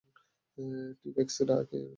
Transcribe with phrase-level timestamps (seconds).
[0.99, 1.87] T-rex টা এখানে?